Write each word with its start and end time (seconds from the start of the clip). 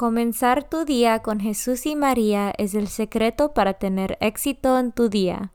Comenzar 0.00 0.66
tu 0.66 0.86
día 0.86 1.18
con 1.18 1.40
Jesús 1.40 1.84
y 1.84 1.94
María 1.94 2.54
es 2.56 2.74
el 2.74 2.88
secreto 2.88 3.52
para 3.52 3.74
tener 3.74 4.16
éxito 4.22 4.78
en 4.78 4.92
tu 4.92 5.10
día. 5.10 5.52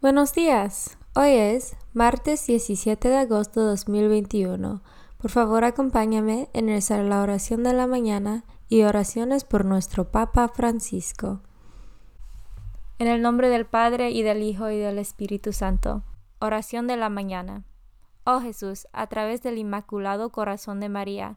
Buenos 0.00 0.32
días. 0.32 0.96
Hoy 1.14 1.32
es 1.32 1.76
martes 1.92 2.46
17 2.46 3.10
de 3.10 3.18
agosto 3.18 3.60
de 3.60 3.66
2021. 3.66 4.82
Por 5.18 5.30
favor, 5.30 5.64
acompáñame 5.64 6.48
en 6.54 6.68
rezar 6.68 7.04
la 7.04 7.20
oración 7.20 7.62
de 7.62 7.74
la 7.74 7.86
mañana 7.86 8.44
y 8.70 8.84
oraciones 8.84 9.44
por 9.44 9.66
nuestro 9.66 10.10
Papa 10.10 10.48
Francisco. 10.48 11.42
En 12.98 13.08
el 13.08 13.20
nombre 13.20 13.50
del 13.50 13.66
Padre 13.66 14.12
y 14.12 14.22
del 14.22 14.42
Hijo 14.42 14.70
y 14.70 14.78
del 14.78 14.98
Espíritu 14.98 15.52
Santo. 15.52 16.04
Oración 16.38 16.86
de 16.86 16.96
la 16.96 17.10
mañana. 17.10 17.64
Oh 18.24 18.40
Jesús, 18.40 18.86
a 18.94 19.08
través 19.08 19.42
del 19.42 19.58
Inmaculado 19.58 20.30
Corazón 20.30 20.80
de 20.80 20.88
María, 20.88 21.36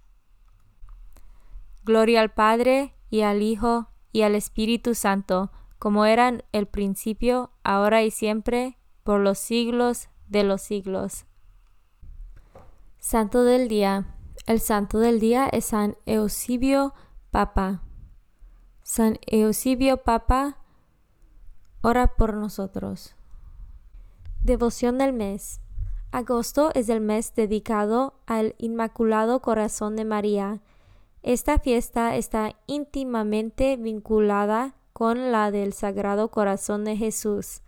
Gloria 1.91 2.21
al 2.21 2.31
Padre, 2.31 2.95
y 3.09 3.23
al 3.23 3.41
Hijo, 3.41 3.89
y 4.13 4.21
al 4.21 4.33
Espíritu 4.33 4.95
Santo, 4.95 5.51
como 5.77 6.05
eran 6.05 6.41
el 6.53 6.65
principio, 6.65 7.51
ahora 7.65 8.01
y 8.01 8.11
siempre, 8.11 8.77
por 9.03 9.19
los 9.19 9.39
siglos 9.39 10.07
de 10.29 10.45
los 10.45 10.61
siglos. 10.61 11.25
Santo 12.97 13.43
del 13.43 13.67
Día. 13.67 14.15
El 14.45 14.61
Santo 14.61 14.99
del 14.99 15.19
Día 15.19 15.49
es 15.51 15.65
San 15.65 15.97
Eusebio 16.05 16.93
Papa. 17.29 17.81
San 18.83 19.19
Eusebio 19.27 19.97
Papa, 19.97 20.59
ora 21.81 22.15
por 22.15 22.35
nosotros. 22.35 23.17
Devoción 24.41 24.97
del 24.97 25.11
mes. 25.11 25.59
Agosto 26.13 26.71
es 26.73 26.87
el 26.87 27.01
mes 27.01 27.35
dedicado 27.35 28.13
al 28.27 28.55
Inmaculado 28.59 29.41
Corazón 29.41 29.97
de 29.97 30.05
María 30.05 30.61
esta 31.23 31.59
fiesta 31.59 32.15
está 32.15 32.55
íntimamente 32.65 33.77
vinculada 33.77 34.75
con 34.93 35.31
la 35.31 35.51
del 35.51 35.73
Sagrado 35.73 36.31
Corazón 36.31 36.83
de 36.83 36.97
Jesús, 36.97 37.61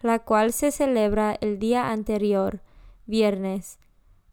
la 0.00 0.18
cual 0.18 0.52
se 0.52 0.72
celebra 0.72 1.36
el 1.40 1.58
día 1.58 1.90
anterior, 1.90 2.62
viernes. 3.06 3.78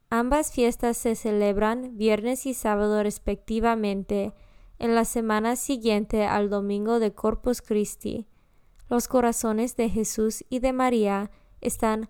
Ambas 0.09 0.51
fiestas 0.51 0.97
se 0.97 1.15
celebran 1.15 1.97
viernes 1.97 2.45
y 2.45 2.53
sábado 2.53 3.01
respectivamente, 3.03 4.33
en 4.79 4.95
la 4.95 5.05
semana 5.05 5.55
siguiente 5.55 6.25
al 6.25 6.49
domingo 6.49 6.99
de 6.99 7.13
Corpus 7.13 7.61
Christi. 7.61 8.27
Los 8.89 9.07
corazones 9.07 9.75
de 9.75 9.89
Jesús 9.89 10.43
y 10.49 10.59
de 10.59 10.73
María 10.73 11.31
están 11.61 12.09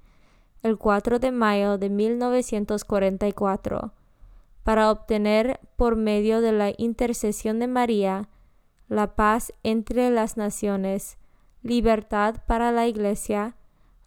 el 0.63 0.77
4 0.77 1.19
de 1.19 1.31
mayo 1.31 1.77
de 1.77 1.89
1944 1.89 3.93
para 4.63 4.91
obtener 4.91 5.59
por 5.75 5.95
medio 5.95 6.41
de 6.41 6.51
la 6.51 6.73
intercesión 6.77 7.59
de 7.59 7.67
María 7.67 8.29
la 8.87 9.15
paz 9.15 9.53
entre 9.63 10.11
las 10.11 10.37
naciones, 10.37 11.17
libertad 11.63 12.35
para 12.45 12.71
la 12.71 12.87
Iglesia, 12.87 13.55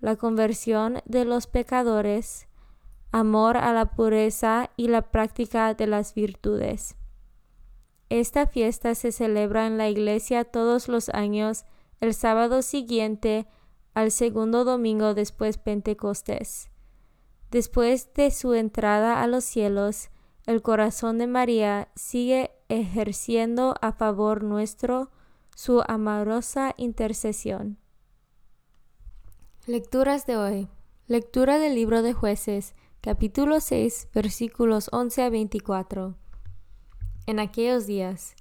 la 0.00 0.16
conversión 0.16 1.00
de 1.06 1.24
los 1.24 1.46
pecadores, 1.46 2.46
amor 3.10 3.56
a 3.56 3.72
la 3.72 3.86
pureza 3.86 4.70
y 4.76 4.88
la 4.88 5.02
práctica 5.02 5.74
de 5.74 5.86
las 5.86 6.14
virtudes. 6.14 6.96
Esta 8.10 8.46
fiesta 8.46 8.94
se 8.94 9.12
celebra 9.12 9.66
en 9.66 9.78
la 9.78 9.88
Iglesia 9.88 10.44
todos 10.44 10.88
los 10.88 11.08
años 11.08 11.64
el 12.00 12.12
sábado 12.12 12.60
siguiente 12.60 13.46
al 13.94 14.10
segundo 14.10 14.64
domingo 14.64 15.14
después 15.14 15.56
Pentecostés. 15.58 16.68
Después 17.50 18.12
de 18.14 18.30
su 18.30 18.54
entrada 18.54 19.22
a 19.22 19.26
los 19.26 19.44
cielos, 19.44 20.10
el 20.46 20.60
corazón 20.60 21.18
de 21.18 21.26
María 21.26 21.88
sigue 21.94 22.50
ejerciendo 22.68 23.76
a 23.80 23.92
favor 23.92 24.42
nuestro 24.42 25.10
su 25.54 25.82
amorosa 25.86 26.74
intercesión. 26.76 27.78
Lecturas 29.66 30.26
de 30.26 30.36
hoy. 30.36 30.68
Lectura 31.06 31.58
del 31.58 31.74
libro 31.74 32.02
de 32.02 32.12
jueces, 32.12 32.74
capítulo 33.00 33.60
6, 33.60 34.08
versículos 34.12 34.88
11 34.92 35.22
a 35.22 35.30
24. 35.30 36.16
En 37.26 37.38
aquellos 37.38 37.86
días 37.86 38.34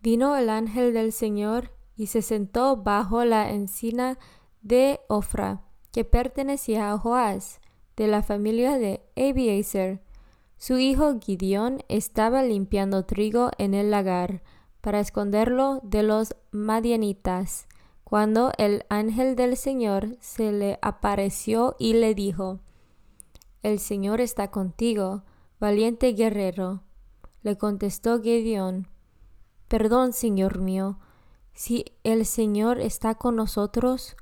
vino 0.00 0.36
el 0.36 0.48
ángel 0.48 0.94
del 0.94 1.12
Señor 1.12 1.72
y 1.96 2.06
se 2.06 2.22
sentó 2.22 2.76
bajo 2.76 3.24
la 3.24 3.50
encina 3.50 4.18
de 4.66 4.98
Ofra, 5.06 5.62
que 5.92 6.04
pertenecía 6.04 6.90
a 6.90 6.98
Joás, 6.98 7.60
de 7.96 8.08
la 8.08 8.22
familia 8.22 8.78
de 8.78 9.00
Abiezer. 9.16 10.02
Su 10.58 10.78
hijo 10.78 11.20
Gideón 11.20 11.84
estaba 11.88 12.42
limpiando 12.42 13.04
trigo 13.04 13.50
en 13.58 13.74
el 13.74 13.92
lagar 13.92 14.42
para 14.80 14.98
esconderlo 14.98 15.80
de 15.84 16.02
los 16.02 16.34
madianitas. 16.50 17.68
cuando 18.02 18.52
el 18.56 18.84
ángel 18.88 19.34
del 19.34 19.56
Señor 19.56 20.16
se 20.20 20.52
le 20.52 20.78
apareció 20.80 21.74
y 21.76 21.94
le 21.94 22.14
dijo, 22.14 22.60
El 23.64 23.80
Señor 23.80 24.20
está 24.20 24.52
contigo, 24.52 25.24
valiente 25.58 26.12
guerrero. 26.12 26.82
Le 27.42 27.58
contestó 27.58 28.22
Gedeón, 28.22 28.86
Perdón, 29.66 30.12
Señor 30.12 30.60
mío, 30.60 30.98
si 31.52 31.84
el 32.04 32.26
Señor 32.26 32.78
está 32.78 33.16
con 33.16 33.34
nosotros, 33.34 34.16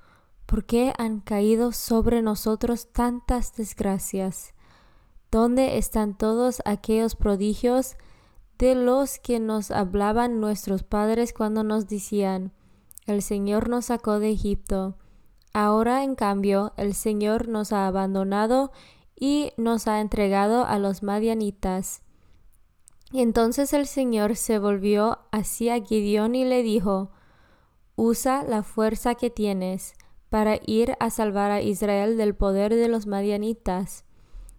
¿por 0.47 0.65
qué 0.65 0.93
han 0.99 1.21
caído 1.21 1.73
sobre 1.73 2.23
nosotros 2.23 2.93
tantas 2.93 3.55
desgracias? 3.55 4.55
¿Dónde 5.31 5.79
están 5.79 6.17
todos 6.17 6.63
aquellos 6.65 7.17
prodigios 7.17 7.97
de 8.59 8.75
los 8.75 9.19
que 9.19 9.41
nos 9.41 9.71
hablaban 9.71 10.41
nuestros 10.41 10.83
padres 10.83 11.33
cuando 11.33 11.65
nos 11.65 11.89
decían, 11.89 12.53
el 13.07 13.23
Señor 13.23 13.69
nos 13.69 13.87
sacó 13.87 14.19
de 14.19 14.31
Egipto. 14.31 14.97
Ahora, 15.53 16.05
en 16.05 16.15
cambio, 16.15 16.73
el 16.77 16.95
Señor 16.95 17.49
nos 17.49 17.73
ha 17.73 17.87
abandonado 17.87 18.73
y 19.19 19.53
nos 19.57 19.87
ha 19.87 20.01
entregado 20.01 20.65
a 20.65 20.79
los 20.79 21.03
madianitas. 21.03 22.03
Entonces 23.13 23.73
el 23.73 23.87
Señor 23.87 24.37
se 24.37 24.59
volvió 24.59 25.19
hacia 25.31 25.81
Gideón 25.81 26.35
y 26.35 26.45
le 26.45 26.63
dijo, 26.63 27.11
Usa 27.97 28.43
la 28.43 28.65
fuerza 28.65 29.15
que 29.15 29.31
tienes 29.31 29.95
para 30.35 30.59
ir 30.67 30.97
a 30.99 31.11
salvar 31.11 31.53
a 31.53 31.63
Israel 31.63 32.17
del 32.17 32.35
poder 32.35 32.75
de 32.75 32.89
los 32.89 33.07
madianitas. 33.07 34.05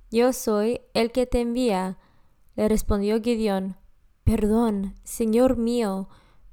Yo 0.10 0.31
soy 0.31 0.80
el 0.94 1.12
que 1.12 1.25
te 1.25 1.42
envía. 1.42 1.98
Le 2.56 2.69
respondió 2.69 3.22
Gideón, 3.22 3.75
Perdón, 4.24 4.95
Señor 5.04 5.57
mío, 5.57 6.07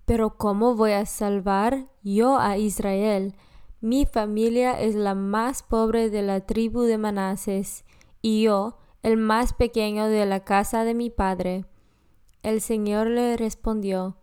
pero 0.06 0.36
¿cómo 0.36 0.74
voy 0.74 0.90
a 0.90 1.06
salvar 1.06 1.86
yo 2.02 2.36
a 2.36 2.58
Israel? 2.58 3.36
Mi 3.80 4.06
familia 4.06 4.80
es 4.80 4.96
la 4.96 5.14
más 5.14 5.62
pobre 5.62 6.10
de 6.10 6.22
la 6.22 6.40
tribu 6.40 6.82
de 6.82 6.98
Manases, 6.98 7.84
y 8.22 8.42
yo 8.42 8.76
el 9.04 9.18
más 9.18 9.52
pequeño 9.52 10.08
de 10.08 10.26
la 10.26 10.42
casa 10.42 10.82
de 10.82 10.94
mi 10.94 11.10
padre. 11.10 11.64
El 12.42 12.60
Señor 12.60 13.06
le 13.06 13.36
respondió, 13.36 14.16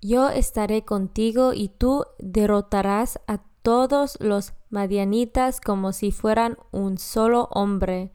Yo 0.00 0.28
estaré 0.28 0.84
contigo 0.84 1.52
y 1.52 1.68
tú 1.68 2.04
derrotarás 2.20 3.18
a 3.26 3.42
todos 3.66 4.16
los 4.20 4.52
madianitas 4.70 5.60
como 5.60 5.92
si 5.92 6.12
fueran 6.12 6.56
un 6.70 6.98
solo 6.98 7.48
hombre. 7.50 8.12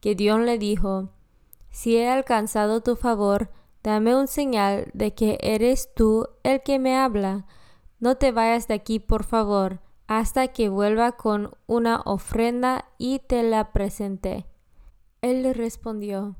Dios 0.00 0.40
le 0.40 0.56
dijo, 0.56 1.10
Si 1.68 1.96
he 1.96 2.08
alcanzado 2.08 2.80
tu 2.80 2.96
favor, 2.96 3.50
Dame 3.86 4.16
un 4.16 4.26
señal 4.26 4.90
de 4.94 5.14
que 5.14 5.38
eres 5.40 5.94
tú 5.94 6.26
el 6.42 6.60
que 6.64 6.80
me 6.80 6.96
habla. 6.96 7.46
No 8.00 8.16
te 8.16 8.32
vayas 8.32 8.66
de 8.66 8.74
aquí, 8.74 8.98
por 8.98 9.22
favor, 9.22 9.78
hasta 10.08 10.48
que 10.48 10.68
vuelva 10.68 11.12
con 11.12 11.52
una 11.68 12.00
ofrenda 12.04 12.86
y 12.98 13.20
te 13.20 13.44
la 13.44 13.72
presente. 13.72 14.44
Él 15.22 15.44
le 15.44 15.52
respondió, 15.52 16.34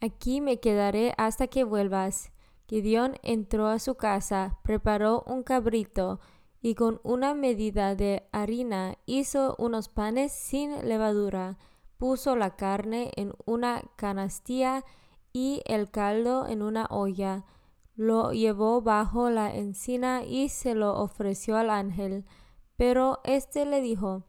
Aquí 0.00 0.40
me 0.40 0.60
quedaré 0.60 1.14
hasta 1.18 1.48
que 1.48 1.64
vuelvas. 1.64 2.30
Gideón 2.68 3.16
entró 3.24 3.66
a 3.66 3.80
su 3.80 3.96
casa, 3.96 4.60
preparó 4.62 5.24
un 5.26 5.42
cabrito 5.42 6.20
y 6.62 6.76
con 6.76 7.00
una 7.02 7.34
medida 7.34 7.96
de 7.96 8.28
harina 8.30 8.96
hizo 9.04 9.56
unos 9.58 9.88
panes 9.88 10.32
sin 10.32 10.88
levadura, 10.88 11.58
puso 11.98 12.36
la 12.36 12.54
carne 12.54 13.10
en 13.16 13.32
una 13.44 13.82
canastilla 13.96 14.84
y 15.32 15.60
el 15.66 15.90
caldo 15.90 16.46
en 16.46 16.62
una 16.62 16.86
olla, 16.88 17.44
lo 17.96 18.32
llevó 18.32 18.80
bajo 18.80 19.28
la 19.28 19.54
encina 19.54 20.22
y 20.24 20.48
se 20.48 20.74
lo 20.74 20.94
ofreció 20.94 21.56
al 21.56 21.68
ángel. 21.68 22.24
Pero 22.76 23.20
éste 23.24 23.66
le 23.66 23.80
dijo, 23.80 24.24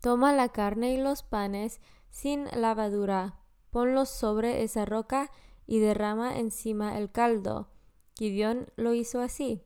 Toma 0.00 0.32
la 0.32 0.48
carne 0.48 0.94
y 0.94 0.96
los 0.96 1.22
panes 1.22 1.80
sin 2.10 2.46
lavadura, 2.52 3.38
ponlos 3.70 4.08
sobre 4.08 4.62
esa 4.62 4.84
roca 4.84 5.30
y 5.66 5.78
derrama 5.78 6.38
encima 6.38 6.98
el 6.98 7.12
caldo. 7.12 7.68
Gideón 8.18 8.66
lo 8.76 8.94
hizo 8.94 9.20
así. 9.20 9.62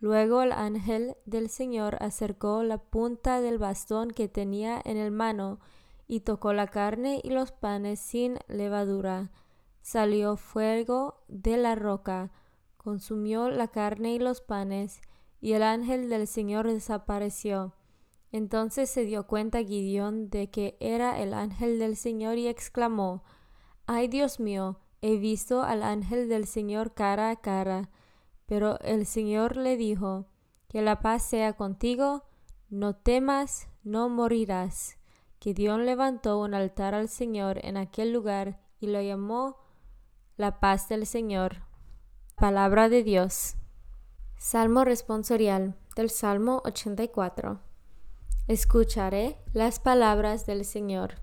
Luego 0.00 0.42
el 0.42 0.52
ángel 0.52 1.16
del 1.26 1.48
Señor 1.48 1.96
acercó 2.00 2.62
la 2.62 2.78
punta 2.78 3.40
del 3.40 3.58
bastón 3.58 4.10
que 4.10 4.28
tenía 4.28 4.80
en 4.84 4.96
el 4.96 5.10
mano 5.10 5.58
y 6.06 6.20
tocó 6.20 6.52
la 6.52 6.68
carne 6.68 7.20
y 7.24 7.30
los 7.30 7.52
panes 7.52 7.98
sin 8.00 8.38
levadura 8.46 9.30
salió 9.88 10.36
fuego 10.36 11.22
de 11.28 11.56
la 11.56 11.74
roca, 11.74 12.30
consumió 12.76 13.48
la 13.48 13.68
carne 13.68 14.12
y 14.12 14.18
los 14.18 14.42
panes, 14.42 15.00
y 15.40 15.52
el 15.52 15.62
ángel 15.62 16.10
del 16.10 16.26
Señor 16.26 16.66
desapareció. 16.66 17.72
Entonces 18.30 18.90
se 18.90 19.06
dio 19.06 19.26
cuenta 19.26 19.64
Gideón 19.64 20.28
de 20.28 20.50
que 20.50 20.76
era 20.78 21.18
el 21.18 21.32
ángel 21.32 21.78
del 21.78 21.96
Señor 21.96 22.36
y 22.36 22.48
exclamó, 22.48 23.22
Ay 23.86 24.08
Dios 24.08 24.40
mío, 24.40 24.78
he 25.00 25.16
visto 25.16 25.62
al 25.62 25.82
ángel 25.82 26.28
del 26.28 26.46
Señor 26.46 26.92
cara 26.92 27.30
a 27.30 27.36
cara. 27.36 27.88
Pero 28.48 28.80
el 28.80 29.04
Señor 29.04 29.58
le 29.58 29.76
dijo, 29.76 30.24
Que 30.68 30.80
la 30.80 31.00
paz 31.00 31.22
sea 31.22 31.52
contigo, 31.52 32.24
no 32.70 32.96
temas, 32.96 33.68
no 33.84 34.08
morirás. 34.08 34.96
Gideón 35.38 35.84
levantó 35.84 36.40
un 36.40 36.54
altar 36.54 36.94
al 36.94 37.10
Señor 37.10 37.60
en 37.62 37.76
aquel 37.76 38.10
lugar 38.10 38.58
y 38.80 38.86
lo 38.86 39.02
llamó 39.02 39.58
la 40.38 40.60
paz 40.60 40.88
del 40.88 41.06
Señor. 41.06 41.62
Palabra 42.36 42.88
de 42.88 43.02
Dios. 43.02 43.56
Salmo 44.38 44.84
responsorial 44.84 45.76
del 45.94 46.08
Salmo 46.08 46.62
84. 46.64 47.60
Escucharé 48.46 49.36
las 49.52 49.78
palabras 49.78 50.46
del 50.46 50.64
Señor. 50.64 51.16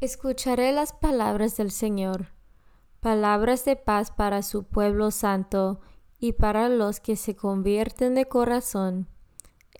Escucharé 0.00 0.70
las 0.72 0.92
palabras 0.92 1.56
del 1.56 1.70
Señor, 1.70 2.28
palabras 3.02 3.66
de 3.66 3.76
paz 3.76 4.10
para 4.10 4.40
su 4.40 4.64
pueblo 4.64 5.10
santo 5.10 5.80
y 6.18 6.32
para 6.32 6.70
los 6.70 7.00
que 7.00 7.16
se 7.16 7.36
convierten 7.36 8.14
de 8.14 8.24
corazón. 8.24 9.08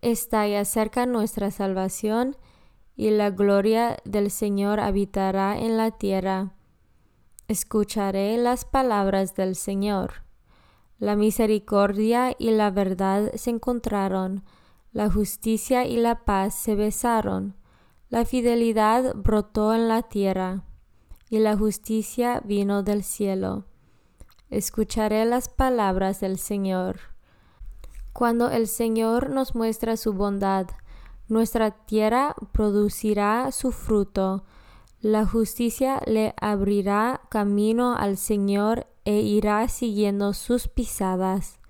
Está 0.02 0.46
ya 0.46 0.66
cerca 0.66 1.06
nuestra 1.06 1.50
salvación 1.50 2.36
y 2.96 3.08
la 3.08 3.30
gloria 3.30 3.96
del 4.04 4.30
Señor 4.30 4.80
habitará 4.80 5.56
en 5.56 5.78
la 5.78 5.92
tierra 5.92 6.52
escucharé 7.52 8.36
las 8.38 8.64
palabras 8.64 9.34
del 9.34 9.54
Señor. 9.54 10.24
La 10.98 11.16
misericordia 11.16 12.34
y 12.38 12.50
la 12.50 12.70
verdad 12.70 13.32
se 13.34 13.50
encontraron, 13.50 14.44
la 14.92 15.10
justicia 15.10 15.84
y 15.86 15.96
la 15.96 16.24
paz 16.24 16.54
se 16.54 16.74
besaron, 16.74 17.56
la 18.08 18.24
fidelidad 18.24 19.14
brotó 19.14 19.74
en 19.74 19.88
la 19.88 20.02
tierra, 20.02 20.64
y 21.32 21.38
la 21.38 21.56
justicia 21.56 22.42
vino 22.44 22.82
del 22.82 23.02
cielo. 23.02 23.64
Escucharé 24.50 25.24
las 25.24 25.48
palabras 25.48 26.20
del 26.20 26.38
Señor. 26.38 27.00
Cuando 28.12 28.50
el 28.50 28.68
Señor 28.68 29.30
nos 29.30 29.54
muestra 29.54 29.96
su 29.96 30.12
bondad, 30.12 30.66
nuestra 31.28 31.70
tierra 31.70 32.36
producirá 32.52 33.50
su 33.50 33.72
fruto, 33.72 34.44
la 35.00 35.24
justicia 35.24 36.02
le 36.04 36.34
abrirá 36.38 37.22
camino 37.30 37.96
al 37.96 38.18
Señor 38.18 38.86
e 39.06 39.22
irá 39.22 39.66
siguiendo 39.68 40.34
sus 40.34 40.68
pisadas. 40.68 41.60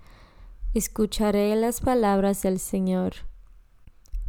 Escucharé 0.73 1.55
las 1.55 1.79
palabras 1.79 2.41
del 2.41 2.59
Señor. 2.59 3.13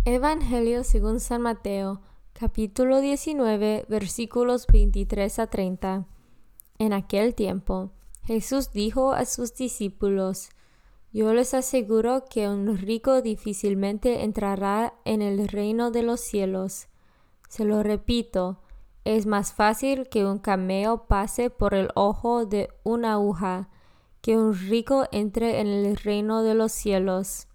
Evangelio 0.04 0.84
según 0.84 1.18
San 1.18 1.42
Mateo, 1.42 2.02
capítulo 2.34 3.00
19, 3.00 3.86
versículos 3.88 4.66
23 4.66 5.38
a 5.38 5.46
30. 5.46 6.04
En 6.80 6.92
aquel 6.92 7.36
tiempo, 7.36 7.92
Jesús 8.24 8.72
dijo 8.72 9.12
a 9.12 9.24
sus 9.24 9.54
discípulos, 9.54 10.48
Yo 11.12 11.32
les 11.32 11.54
aseguro 11.54 12.24
que 12.28 12.48
un 12.48 12.76
rico 12.76 13.22
difícilmente 13.22 14.24
entrará 14.24 14.94
en 15.04 15.22
el 15.22 15.46
reino 15.46 15.92
de 15.92 16.02
los 16.02 16.20
cielos. 16.20 16.88
Se 17.48 17.64
lo 17.64 17.84
repito, 17.84 18.58
es 19.04 19.26
más 19.26 19.52
fácil 19.52 20.08
que 20.08 20.26
un 20.26 20.38
cameo 20.40 21.06
pase 21.06 21.50
por 21.50 21.72
el 21.72 21.90
ojo 21.94 22.46
de 22.46 22.68
una 22.82 23.12
aguja, 23.12 23.68
que 24.22 24.36
un 24.36 24.54
rico 24.54 25.06
entre 25.12 25.60
en 25.60 25.68
el 25.68 25.96
reino 25.96 26.42
de 26.42 26.54
los 26.54 26.72
cielos. 26.72 27.46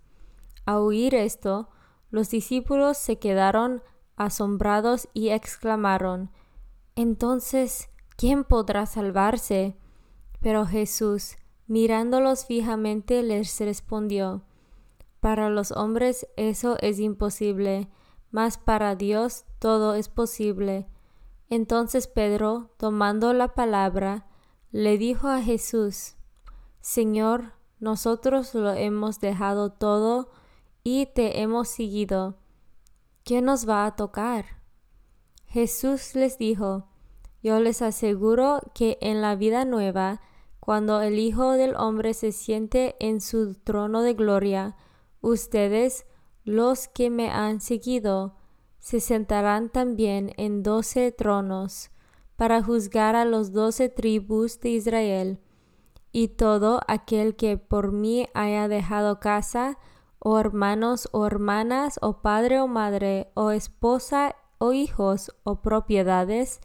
A 0.65 0.79
oír 0.79 1.15
esto, 1.15 1.67
los 2.11 2.29
discípulos 2.29 2.97
se 2.97 3.19
quedaron 3.19 3.83
asombrados 4.19 5.09
y 5.13 5.29
exclamaron, 5.29 6.29
Entonces, 6.95 7.89
¿quién 8.17 8.43
podrá 8.43 8.85
salvarse? 8.85 9.75
Pero 10.41 10.67
Jesús, 10.67 11.37
mirándolos 11.65 12.45
fijamente, 12.45 13.23
les 13.23 13.59
respondió, 13.59 14.43
Para 15.19 15.49
los 15.49 15.71
hombres 15.71 16.27
eso 16.37 16.77
es 16.81 16.99
imposible, 16.99 17.89
mas 18.29 18.57
para 18.57 18.95
Dios 18.95 19.45
todo 19.57 19.95
es 19.95 20.09
posible. 20.09 20.87
Entonces 21.49 22.07
Pedro, 22.07 22.69
tomando 22.77 23.33
la 23.33 23.55
palabra, 23.55 24.27
le 24.71 24.97
dijo 24.97 25.27
a 25.27 25.41
Jesús, 25.41 26.15
Señor, 26.79 27.53
nosotros 27.79 28.53
lo 28.53 28.73
hemos 28.73 29.19
dejado 29.19 29.71
todo 29.71 30.29
y 30.83 31.07
te 31.07 31.41
hemos 31.41 31.69
seguido. 31.69 32.38
¿Qué 33.23 33.41
nos 33.41 33.67
va 33.67 33.85
a 33.85 33.95
tocar? 33.95 34.45
Jesús 35.45 36.15
les 36.15 36.37
dijo, 36.37 36.87
Yo 37.41 37.59
les 37.59 37.81
aseguro 37.81 38.59
que 38.73 38.97
en 39.01 39.21
la 39.21 39.35
vida 39.35 39.65
nueva, 39.65 40.21
cuando 40.59 41.01
el 41.01 41.17
Hijo 41.17 41.53
del 41.53 41.75
Hombre 41.75 42.13
se 42.13 42.31
siente 42.31 42.95
en 42.99 43.21
su 43.21 43.55
trono 43.55 44.01
de 44.01 44.13
gloria, 44.13 44.75
ustedes, 45.21 46.05
los 46.43 46.87
que 46.87 47.09
me 47.09 47.29
han 47.29 47.61
seguido, 47.61 48.35
se 48.79 48.99
sentarán 48.99 49.69
también 49.69 50.31
en 50.37 50.63
doce 50.63 51.11
tronos, 51.11 51.91
para 52.35 52.63
juzgar 52.63 53.15
a 53.15 53.25
los 53.25 53.51
doce 53.51 53.89
tribus 53.89 54.59
de 54.59 54.69
Israel. 54.69 55.39
Y 56.11 56.29
todo 56.29 56.81
aquel 56.87 57.35
que 57.35 57.57
por 57.57 57.91
mí 57.91 58.27
haya 58.33 58.67
dejado 58.67 59.19
casa, 59.19 59.77
o 60.19 60.37
hermanos 60.39 61.09
o 61.11 61.25
hermanas, 61.25 61.97
o 62.01 62.21
padre 62.21 62.59
o 62.59 62.67
madre, 62.67 63.31
o 63.33 63.51
esposa 63.51 64.35
o 64.57 64.73
hijos, 64.73 65.31
o 65.43 65.61
propiedades, 65.61 66.59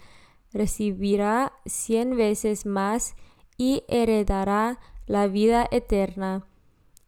recibirá 0.53 1.53
cien 1.65 2.17
veces 2.17 2.67
más 2.67 3.15
y 3.57 3.85
heredará 3.89 4.81
la 5.07 5.27
vida 5.29 5.67
eterna. 5.71 6.47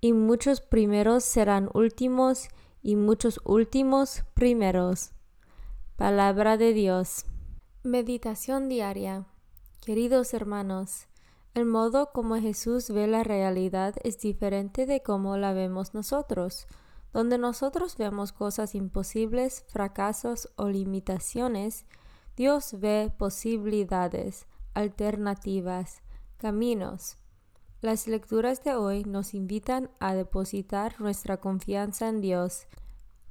Y 0.00 0.12
muchos 0.12 0.60
primeros 0.60 1.24
serán 1.24 1.70
últimos, 1.74 2.48
y 2.82 2.94
muchos 2.94 3.40
últimos 3.44 4.22
primeros. 4.34 5.10
Palabra 5.96 6.56
de 6.56 6.72
Dios. 6.72 7.24
Meditación 7.82 8.68
diaria. 8.68 9.26
Queridos 9.84 10.34
hermanos, 10.34 11.08
el 11.56 11.64
modo 11.64 12.12
como 12.12 12.36
Jesús 12.36 12.90
ve 12.90 13.06
la 13.06 13.24
realidad 13.24 13.94
es 14.04 14.18
diferente 14.18 14.84
de 14.84 15.02
cómo 15.02 15.38
la 15.38 15.54
vemos 15.54 15.94
nosotros. 15.94 16.66
Donde 17.14 17.38
nosotros 17.38 17.96
vemos 17.96 18.34
cosas 18.34 18.74
imposibles, 18.74 19.64
fracasos 19.68 20.50
o 20.56 20.68
limitaciones, 20.68 21.86
Dios 22.36 22.78
ve 22.78 23.10
posibilidades, 23.16 24.46
alternativas, 24.74 26.02
caminos. 26.36 27.16
Las 27.80 28.06
lecturas 28.06 28.62
de 28.62 28.74
hoy 28.74 29.04
nos 29.04 29.32
invitan 29.32 29.90
a 29.98 30.12
depositar 30.12 31.00
nuestra 31.00 31.38
confianza 31.38 32.10
en 32.10 32.20
Dios, 32.20 32.66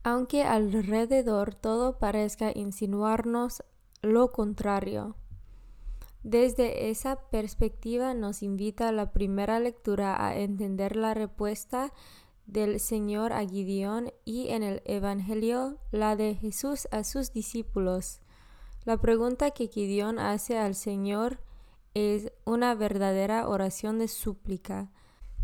aunque 0.01 0.46
alrededor 0.46 1.53
todo 1.53 2.00
parezca 2.00 2.51
insinuarnos 2.55 3.63
lo 4.01 4.32
contrario. 4.32 5.15
Desde 6.25 6.89
esa 6.89 7.17
perspectiva 7.29 8.15
nos 8.15 8.41
invita 8.41 8.91
la 8.91 9.12
primera 9.12 9.60
lectura 9.60 10.25
a 10.25 10.36
entender 10.36 10.96
la 10.96 11.13
respuesta 11.13 11.94
del 12.48 12.79
Señor 12.79 13.32
a 13.32 13.46
Gideón 13.46 14.12
y 14.25 14.48
en 14.48 14.63
el 14.63 14.82
Evangelio 14.86 15.77
la 15.91 16.15
de 16.15 16.34
Jesús 16.34 16.88
a 16.89 17.03
sus 17.03 17.32
discípulos. 17.32 18.22
La 18.86 18.98
pregunta 18.98 19.51
que 19.51 19.67
Gideón 19.67 20.17
hace 20.17 20.58
al 20.58 20.74
Señor 20.74 21.41
es 21.94 22.32
una 22.44 22.74
verdadera 22.74 23.48
oración 23.48 24.00
de 24.00 24.08
súplica. 24.08 24.91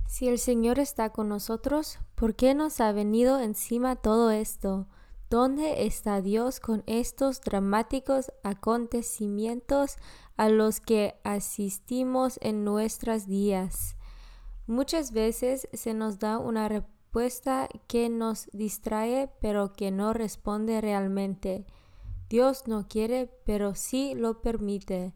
Si 0.07 0.29
el 0.29 0.39
Señor 0.39 0.79
está 0.79 1.11
con 1.11 1.29
nosotros, 1.29 2.00
¿por 2.15 2.33
qué 2.33 2.55
nos 2.55 2.81
ha 2.81 2.91
venido 2.91 3.39
encima 3.39 3.97
todo 3.97 4.31
esto? 4.31 4.88
¿Dónde 5.31 5.85
está 5.85 6.21
Dios 6.21 6.59
con 6.59 6.83
estos 6.88 7.39
dramáticos 7.39 8.33
acontecimientos 8.43 9.95
a 10.35 10.50
los 10.50 10.81
que 10.81 11.15
asistimos 11.23 12.38
en 12.41 12.65
nuestros 12.65 13.27
días? 13.27 13.95
Muchas 14.67 15.13
veces 15.13 15.69
se 15.71 15.93
nos 15.93 16.19
da 16.19 16.38
una 16.38 16.67
respuesta 16.67 17.69
que 17.88 18.09
nos 18.09 18.47
distrae 18.51 19.31
pero 19.39 19.71
que 19.71 19.89
no 19.89 20.11
responde 20.11 20.81
realmente. 20.81 21.65
Dios 22.27 22.67
no 22.67 22.89
quiere 22.89 23.31
pero 23.45 23.73
sí 23.73 24.13
lo 24.15 24.41
permite. 24.41 25.13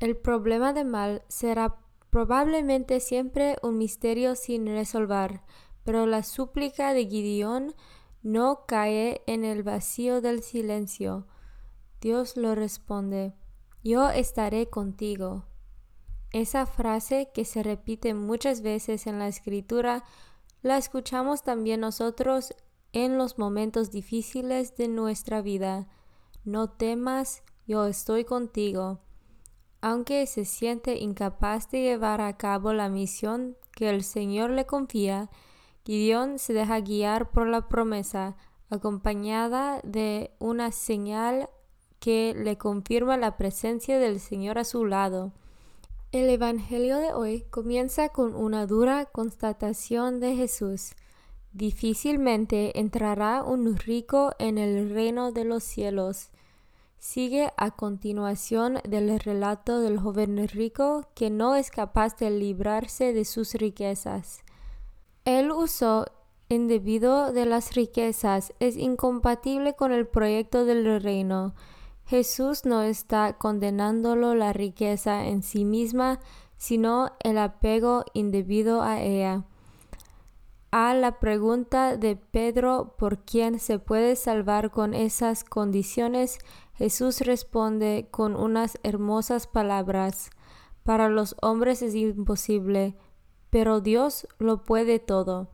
El 0.00 0.18
problema 0.18 0.74
de 0.74 0.84
mal 0.84 1.22
será 1.28 1.78
probablemente 2.10 3.00
siempre 3.00 3.56
un 3.62 3.78
misterio 3.78 4.34
sin 4.36 4.66
resolver, 4.66 5.40
pero 5.82 6.04
la 6.04 6.24
súplica 6.24 6.92
de 6.92 7.06
Gideón 7.06 7.74
no 8.22 8.66
cae 8.66 9.22
en 9.26 9.44
el 9.44 9.62
vacío 9.62 10.20
del 10.20 10.42
silencio. 10.42 11.26
Dios 12.00 12.36
lo 12.36 12.54
responde, 12.54 13.34
yo 13.82 14.10
estaré 14.10 14.68
contigo. 14.68 15.44
Esa 16.32 16.66
frase 16.66 17.30
que 17.34 17.44
se 17.44 17.62
repite 17.62 18.14
muchas 18.14 18.62
veces 18.62 19.06
en 19.06 19.18
la 19.18 19.28
escritura, 19.28 20.04
la 20.62 20.76
escuchamos 20.76 21.42
también 21.42 21.80
nosotros 21.80 22.54
en 22.92 23.18
los 23.18 23.38
momentos 23.38 23.90
difíciles 23.90 24.76
de 24.76 24.88
nuestra 24.88 25.42
vida. 25.42 25.88
No 26.44 26.70
temas, 26.70 27.42
yo 27.66 27.86
estoy 27.86 28.24
contigo. 28.24 29.00
Aunque 29.80 30.26
se 30.26 30.44
siente 30.44 30.98
incapaz 30.98 31.70
de 31.70 31.82
llevar 31.82 32.20
a 32.20 32.36
cabo 32.36 32.72
la 32.72 32.88
misión 32.88 33.56
que 33.72 33.88
el 33.88 34.04
Señor 34.04 34.50
le 34.50 34.66
confía, 34.66 35.30
Gideón 35.84 36.38
se 36.38 36.52
deja 36.52 36.80
guiar 36.80 37.30
por 37.30 37.46
la 37.46 37.68
promesa, 37.68 38.36
acompañada 38.68 39.80
de 39.82 40.30
una 40.38 40.72
señal 40.72 41.48
que 41.98 42.34
le 42.36 42.56
confirma 42.56 43.16
la 43.16 43.36
presencia 43.36 43.98
del 43.98 44.20
Señor 44.20 44.58
a 44.58 44.64
su 44.64 44.86
lado. 44.86 45.32
El 46.12 46.28
Evangelio 46.28 46.98
de 46.98 47.12
hoy 47.12 47.44
comienza 47.50 48.08
con 48.08 48.34
una 48.34 48.66
dura 48.66 49.06
constatación 49.06 50.18
de 50.18 50.34
Jesús. 50.34 50.92
Difícilmente 51.52 52.78
entrará 52.78 53.42
un 53.42 53.76
rico 53.76 54.32
en 54.38 54.58
el 54.58 54.90
reino 54.90 55.32
de 55.32 55.44
los 55.44 55.62
cielos. 55.62 56.30
Sigue 56.98 57.50
a 57.56 57.70
continuación 57.70 58.78
del 58.88 59.18
relato 59.20 59.80
del 59.80 59.98
joven 59.98 60.48
rico 60.48 61.06
que 61.14 61.30
no 61.30 61.54
es 61.54 61.70
capaz 61.70 62.16
de 62.18 62.30
librarse 62.30 63.12
de 63.12 63.24
sus 63.24 63.54
riquezas. 63.54 64.42
El 65.24 65.52
uso 65.52 66.06
indebido 66.48 67.32
de 67.32 67.46
las 67.46 67.74
riquezas 67.74 68.52
es 68.58 68.76
incompatible 68.76 69.74
con 69.74 69.92
el 69.92 70.06
proyecto 70.06 70.64
del 70.64 71.00
reino. 71.02 71.54
Jesús 72.06 72.64
no 72.64 72.82
está 72.82 73.34
condenándolo 73.34 74.34
la 74.34 74.52
riqueza 74.52 75.26
en 75.26 75.42
sí 75.42 75.64
misma, 75.64 76.18
sino 76.56 77.12
el 77.20 77.38
apego 77.38 78.04
indebido 78.14 78.82
a 78.82 79.00
ella. 79.00 79.44
A 80.72 80.94
la 80.94 81.18
pregunta 81.18 81.96
de 81.96 82.16
Pedro 82.16 82.94
por 82.96 83.24
quién 83.24 83.58
se 83.58 83.78
puede 83.78 84.16
salvar 84.16 84.70
con 84.70 84.94
esas 84.94 85.44
condiciones, 85.44 86.38
Jesús 86.74 87.20
responde 87.20 88.08
con 88.10 88.36
unas 88.36 88.78
hermosas 88.82 89.46
palabras. 89.46 90.30
Para 90.82 91.08
los 91.08 91.36
hombres 91.42 91.82
es 91.82 91.94
imposible, 91.94 92.96
pero 93.50 93.80
Dios 93.80 94.26
lo 94.38 94.62
puede 94.62 94.98
todo. 94.98 95.48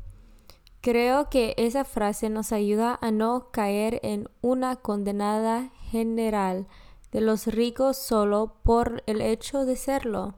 Creo 0.80 1.28
que 1.30 1.54
esa 1.56 1.84
frase 1.84 2.30
nos 2.30 2.52
ayuda 2.52 2.98
a 3.00 3.10
no 3.10 3.50
caer 3.50 3.98
en 4.04 4.28
una 4.40 4.76
condenada 4.76 5.70
general 5.90 6.66
de 7.10 7.20
los 7.20 7.46
ricos 7.46 7.96
solo 7.96 8.54
por 8.62 9.02
el 9.06 9.20
hecho 9.20 9.64
de 9.64 9.76
serlo. 9.76 10.34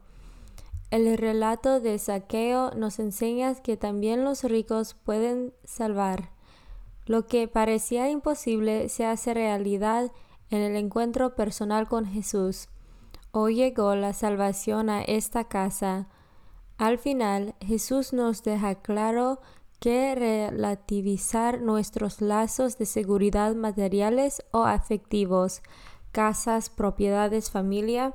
El 0.91 1.17
relato 1.17 1.79
de 1.79 1.99
Saqueo 1.99 2.71
nos 2.71 2.97
enseña 2.97 3.53
que 3.55 3.77
también 3.77 4.23
los 4.23 4.43
ricos 4.43 4.95
pueden 4.95 5.53
salvar. 5.63 6.31
Lo 7.05 7.27
que 7.27 7.47
parecía 7.47 8.09
imposible 8.09 8.89
se 8.89 9.05
hace 9.05 9.35
realidad 9.35 10.11
en 10.49 10.61
el 10.61 10.75
encuentro 10.75 11.35
personal 11.35 11.87
con 11.87 12.05
Jesús. 12.05 12.69
Hoy 13.31 13.55
llegó 13.55 13.93
la 13.95 14.13
salvación 14.13 14.89
a 14.89 15.03
esta 15.03 15.43
casa, 15.43 16.07
al 16.79 16.97
final, 16.97 17.55
Jesús 17.59 18.13
nos 18.13 18.41
deja 18.41 18.75
claro 18.75 19.41
que 19.81 20.15
relativizar 20.15 21.59
nuestros 21.61 22.21
lazos 22.21 22.77
de 22.77 22.85
seguridad 22.85 23.53
materiales 23.53 24.43
o 24.51 24.63
afectivos, 24.63 25.61
casas, 26.13 26.69
propiedades, 26.69 27.51
familia, 27.51 28.13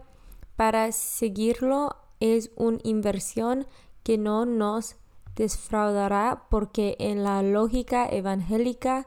para 0.56 0.92
seguirlo 0.92 1.97
es 2.21 2.52
una 2.56 2.78
inversión 2.85 3.66
que 4.02 4.16
no 4.16 4.47
nos 4.47 4.97
defraudará 5.37 6.47
porque 6.49 6.97
en 6.99 7.23
la 7.23 7.42
lógica 7.42 8.06
evangélica 8.06 9.06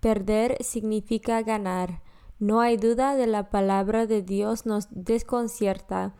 perder 0.00 0.56
significa 0.64 1.42
ganar. 1.42 2.02
No 2.40 2.60
hay 2.60 2.76
duda 2.76 3.14
de 3.14 3.28
la 3.28 3.48
palabra 3.48 4.06
de 4.06 4.22
Dios 4.22 4.66
nos 4.66 4.88
desconcierta 4.90 6.14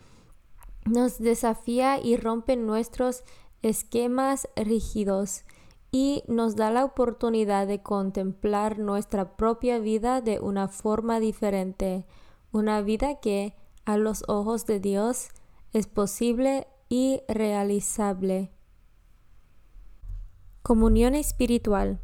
nos 0.85 1.19
desafía 1.19 2.01
y 2.03 2.17
rompe 2.17 2.57
nuestros 2.57 3.25
esquemas 3.63 4.49
rígidos 4.57 5.45
y 5.93 6.23
nos 6.29 6.57
da 6.57 6.71
la 6.71 6.85
oportunidad 6.85 7.67
de 7.67 7.83
contemplar 7.83 8.79
nuestra 8.79 9.37
propia 9.37 9.79
vida 9.79 10.21
de 10.21 10.39
una 10.41 10.69
forma 10.69 11.21
diferente, 11.21 12.07
una 12.53 12.81
vida 12.81 13.21
que 13.21 13.55
a 13.85 13.97
los 13.97 14.23
ojos 14.29 14.67
de 14.67 14.81
Dios 14.81 15.29
es 15.73 15.87
posible 15.87 16.69
y 16.89 17.23
realizable. 17.29 18.53
Comunión 20.63 21.15
espiritual. 21.15 22.01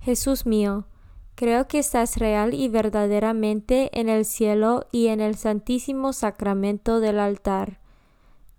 Jesús 0.00 0.46
mío, 0.46 0.86
creo 1.34 1.68
que 1.68 1.78
estás 1.78 2.16
real 2.16 2.54
y 2.54 2.68
verdaderamente 2.68 3.90
en 3.98 4.08
el 4.08 4.24
cielo 4.24 4.86
y 4.90 5.08
en 5.08 5.20
el 5.20 5.36
santísimo 5.36 6.12
sacramento 6.12 7.00
del 7.00 7.20
altar. 7.20 7.80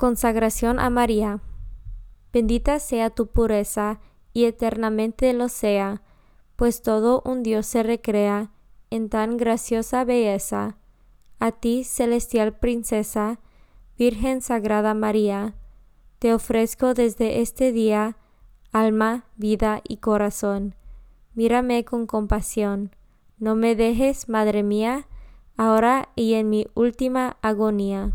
Consagración 0.00 0.78
a 0.78 0.88
María. 0.88 1.42
Bendita 2.32 2.78
sea 2.78 3.10
tu 3.10 3.26
pureza 3.26 4.00
y 4.32 4.46
eternamente 4.46 5.34
lo 5.34 5.50
sea, 5.50 6.00
pues 6.56 6.80
todo 6.80 7.20
un 7.26 7.42
Dios 7.42 7.66
se 7.66 7.82
recrea 7.82 8.50
en 8.88 9.10
tan 9.10 9.36
graciosa 9.36 10.04
belleza. 10.04 10.78
A 11.38 11.52
ti, 11.52 11.84
celestial 11.84 12.58
princesa, 12.58 13.40
Virgen 13.98 14.40
Sagrada 14.40 14.94
María, 14.94 15.54
te 16.18 16.32
ofrezco 16.32 16.94
desde 16.94 17.42
este 17.42 17.70
día 17.70 18.16
alma, 18.72 19.26
vida 19.36 19.82
y 19.86 19.98
corazón. 19.98 20.76
Mírame 21.34 21.84
con 21.84 22.06
compasión. 22.06 22.96
No 23.36 23.54
me 23.54 23.76
dejes, 23.76 24.30
Madre 24.30 24.62
mía, 24.62 25.06
ahora 25.58 26.08
y 26.16 26.32
en 26.32 26.48
mi 26.48 26.66
última 26.72 27.36
agonía. 27.42 28.14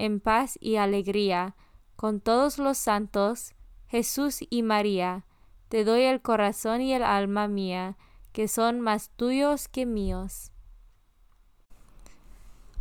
en 0.00 0.18
paz 0.18 0.56
y 0.60 0.76
alegría, 0.76 1.54
con 1.94 2.20
todos 2.20 2.58
los 2.58 2.78
santos, 2.78 3.52
Jesús 3.86 4.38
y 4.48 4.62
María, 4.62 5.26
te 5.68 5.84
doy 5.84 6.02
el 6.04 6.22
corazón 6.22 6.80
y 6.80 6.94
el 6.94 7.02
alma 7.02 7.48
mía, 7.48 7.98
que 8.32 8.48
son 8.48 8.80
más 8.80 9.10
tuyos 9.10 9.68
que 9.68 9.84
míos. 9.84 10.52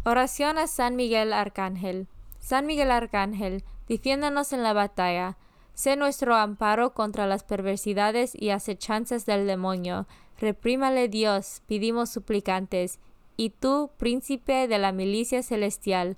Oración 0.06 0.58
a 0.58 0.68
San 0.68 0.96
Miguel 0.96 1.34
Arcángel. 1.34 2.08
San 2.40 2.66
Miguel 2.66 2.90
Arcángel, 2.90 3.66
defiéndonos 3.90 4.54
en 4.54 4.64
la 4.64 4.72
batalla. 4.72 5.38
Sé 5.74 5.98
nuestro 5.98 6.36
amparo 6.36 6.94
contra 6.94 7.28
las 7.28 7.44
perversidades 7.44 8.32
y 8.34 8.52
acechanzas 8.52 9.26
del 9.26 9.46
demonio. 9.46 10.08
Reprímale 10.40 11.10
Dios, 11.10 11.64
pedimos 11.68 12.12
suplicantes. 12.12 13.00
Y 13.36 13.50
tú, 13.50 13.92
príncipe 13.98 14.70
de 14.70 14.78
la 14.78 14.94
milicia 14.94 15.44
celestial, 15.44 16.18